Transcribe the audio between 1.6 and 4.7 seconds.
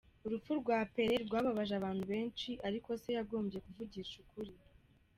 abantu benshi, ariko Se yagombye kuvugisha ukuri.